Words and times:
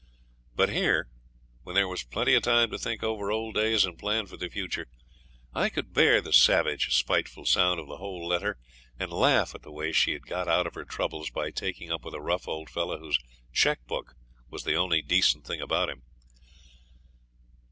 But 0.55 0.69
here, 0.69 1.09
when 1.61 1.75
there 1.75 1.87
was 1.87 2.01
plenty 2.01 2.33
of 2.33 2.41
time 2.41 2.71
to 2.71 2.79
think 2.79 3.03
over 3.03 3.31
old 3.31 3.53
days 3.53 3.85
and 3.85 3.99
plan 3.99 4.25
for 4.25 4.35
the 4.35 4.49
future, 4.49 4.87
I 5.53 5.69
could 5.69 5.93
bear 5.93 6.21
the 6.21 6.33
savage, 6.33 6.91
spiteful 6.95 7.45
sound 7.45 7.79
of 7.79 7.85
the 7.85 7.97
whole 7.97 8.27
letter 8.27 8.57
and 8.97 9.13
laugh 9.13 9.53
at 9.53 9.61
the 9.61 9.71
way 9.71 9.91
she 9.91 10.13
had 10.13 10.25
got 10.25 10.47
out 10.47 10.65
of 10.65 10.73
her 10.73 10.85
troubles 10.85 11.29
by 11.29 11.51
taking 11.51 11.91
up 11.91 12.03
with 12.03 12.15
a 12.15 12.19
rough 12.19 12.47
old 12.47 12.67
fellow 12.71 12.97
whose 12.97 13.19
cheque 13.53 13.85
book 13.85 14.15
was 14.49 14.63
the 14.63 14.73
only 14.73 15.03
decent 15.03 15.45
thing 15.45 15.61
about 15.61 15.87
him. 15.91 16.01